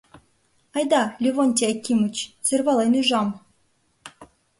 [0.77, 2.15] Айда, Левонтий Акимыч,
[2.45, 3.29] сӧрвален ӱжам.